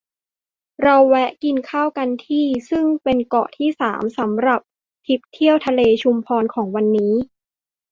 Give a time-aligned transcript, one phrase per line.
[0.83, 4.61] เราแวะกินข้าวกันที่ ซึ่งเป็นเกาะที่ สาม สำหรับ
[5.05, 7.13] ทริปเที่ยวทะเลชุมพรของวันนี้